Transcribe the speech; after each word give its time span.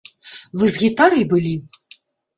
Вы 0.61 0.65
з 0.75 0.81
гітарай 0.85 1.23
былі? 1.35 1.55